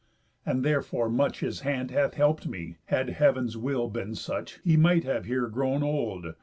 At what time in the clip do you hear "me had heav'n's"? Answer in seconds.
2.49-3.55